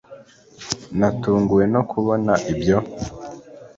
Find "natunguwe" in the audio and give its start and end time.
0.99-1.63